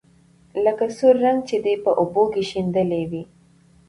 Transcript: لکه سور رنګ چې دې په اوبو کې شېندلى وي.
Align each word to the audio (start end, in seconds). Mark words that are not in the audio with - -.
لکه 0.63 0.85
سور 0.97 1.15
رنګ 1.25 1.39
چې 1.49 1.57
دې 1.65 1.73
په 1.83 1.91
اوبو 1.99 2.23
کې 2.33 2.43
شېندلى 2.49 3.01
وي. 3.11 3.23